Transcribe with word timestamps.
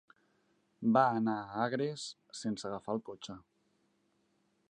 Va 0.95 1.03
anar 1.17 1.35
a 1.41 1.59
Agres 1.65 2.07
sense 2.41 2.67
agafar 2.71 2.97
el 2.97 3.05
cotxe. 3.13 3.37